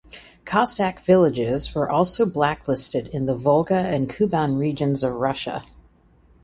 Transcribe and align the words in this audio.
Cossack 0.45 1.01
villages 1.01 1.75
were 1.75 1.87
also 1.87 2.25
blacklisted 2.25 3.05
in 3.09 3.27
the 3.27 3.35
Volga 3.35 3.75
and 3.77 4.09
Kuban 4.09 4.57
regions 4.57 5.03
of 5.03 5.13
Russia. 5.13 5.63